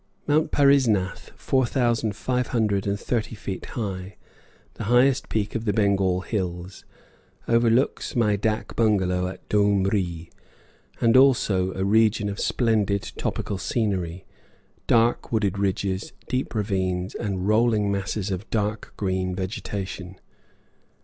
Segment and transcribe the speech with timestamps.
[0.25, 4.17] Mount Parisnath, four thousand five hundred and thirty feet high,
[4.73, 6.85] the highest peak of the Bengal hills,
[7.47, 10.31] overlooks my dak bungalow at Doomree,
[10.99, 14.25] and also a region of splendid tropical scenery,
[14.87, 20.19] dark wooded ridges, deep ravines, and rolling masses of dark green vegetation.